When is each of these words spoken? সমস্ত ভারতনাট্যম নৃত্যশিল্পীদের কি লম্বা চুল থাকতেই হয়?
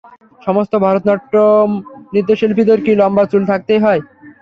সমস্ত 0.41 0.73
ভারতনাট্যম 0.85 1.69
নৃত্যশিল্পীদের 2.13 2.79
কি 2.85 2.91
লম্বা 2.95 3.23
চুল 3.31 3.43
থাকতেই 3.51 3.83
হয়? 3.85 4.01